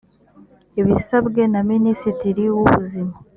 abisabwe 0.81 1.41
na 1.53 1.61
minisitiri 1.71 2.43
w 2.53 2.55
ubuzima 2.65 3.15